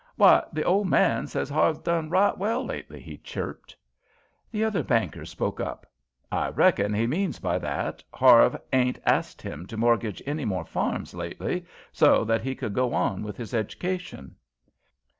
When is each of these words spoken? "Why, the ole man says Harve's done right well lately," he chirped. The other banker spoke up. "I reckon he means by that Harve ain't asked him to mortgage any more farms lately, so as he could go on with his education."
"Why, 0.15 0.43
the 0.51 0.63
ole 0.63 0.83
man 0.83 1.27
says 1.27 1.47
Harve's 1.51 1.77
done 1.77 2.09
right 2.09 2.35
well 2.35 2.65
lately," 2.65 2.99
he 2.99 3.17
chirped. 3.17 3.75
The 4.49 4.63
other 4.63 4.81
banker 4.81 5.25
spoke 5.25 5.59
up. 5.59 5.85
"I 6.31 6.49
reckon 6.49 6.91
he 6.91 7.05
means 7.05 7.37
by 7.37 7.59
that 7.59 8.03
Harve 8.11 8.59
ain't 8.73 8.97
asked 9.05 9.43
him 9.43 9.67
to 9.67 9.77
mortgage 9.77 10.23
any 10.25 10.43
more 10.43 10.65
farms 10.65 11.13
lately, 11.13 11.67
so 11.91 12.27
as 12.27 12.41
he 12.41 12.55
could 12.55 12.73
go 12.73 12.95
on 12.95 13.21
with 13.21 13.37
his 13.37 13.53
education." 13.53 14.33